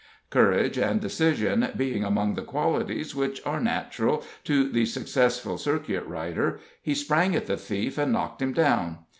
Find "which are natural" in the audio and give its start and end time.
3.13-4.23